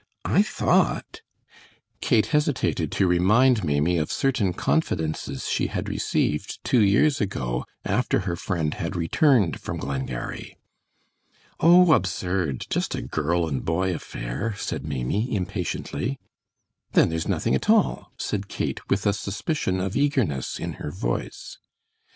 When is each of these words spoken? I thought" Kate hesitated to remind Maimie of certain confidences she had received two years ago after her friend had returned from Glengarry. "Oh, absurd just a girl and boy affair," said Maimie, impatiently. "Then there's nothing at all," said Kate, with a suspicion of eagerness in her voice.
I 0.25 0.41
thought" 0.41 1.21
Kate 2.01 2.25
hesitated 2.25 2.91
to 2.93 3.05
remind 3.05 3.63
Maimie 3.63 3.99
of 3.99 4.11
certain 4.11 4.51
confidences 4.51 5.47
she 5.47 5.67
had 5.67 5.87
received 5.87 6.57
two 6.63 6.79
years 6.81 7.21
ago 7.21 7.65
after 7.85 8.21
her 8.21 8.35
friend 8.35 8.73
had 8.73 8.95
returned 8.95 9.59
from 9.59 9.77
Glengarry. 9.77 10.57
"Oh, 11.59 11.93
absurd 11.93 12.65
just 12.71 12.95
a 12.95 13.03
girl 13.03 13.47
and 13.47 13.63
boy 13.63 13.93
affair," 13.93 14.55
said 14.57 14.87
Maimie, 14.87 15.35
impatiently. 15.35 16.17
"Then 16.93 17.09
there's 17.09 17.27
nothing 17.27 17.53
at 17.53 17.69
all," 17.69 18.11
said 18.17 18.47
Kate, 18.47 18.79
with 18.89 19.05
a 19.05 19.13
suspicion 19.13 19.79
of 19.79 19.95
eagerness 19.95 20.57
in 20.57 20.73
her 20.81 20.89
voice. 20.89 21.59